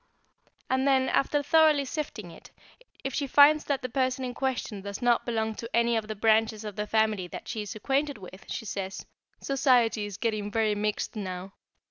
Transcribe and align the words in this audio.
And 0.67 0.87
then, 0.87 1.09
after 1.09 1.43
thoroughly 1.43 1.85
sifting 1.85 2.31
it, 2.31 2.49
if 3.03 3.13
she 3.13 3.27
finds 3.27 3.65
that 3.65 3.83
the 3.83 3.87
person 3.87 4.25
in 4.25 4.33
question 4.33 4.81
does 4.81 4.99
not 4.99 5.27
belong 5.27 5.53
to 5.53 5.69
any 5.75 5.95
of 5.95 6.07
the 6.07 6.15
branches 6.15 6.63
of 6.63 6.75
the 6.75 6.87
family 6.87 7.27
that 7.27 7.47
she 7.47 7.61
is 7.61 7.75
acquainted 7.75 8.17
with, 8.17 8.45
she 8.51 8.65
says 8.65 9.05
"Society 9.41 10.07
is 10.07 10.17
getting 10.17 10.49
very 10.49 10.73
mixed 10.73 11.15
now." 11.15 11.53